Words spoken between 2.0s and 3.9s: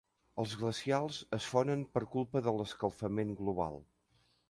culpa de l'escalfament global.